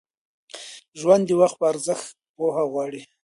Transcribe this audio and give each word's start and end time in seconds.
ژوند 0.99 1.23
د 1.27 1.31
وخت 1.41 1.55
په 1.59 1.65
ارزښت 1.71 2.05
پوهه 2.35 2.63
غواړي. 2.71 3.01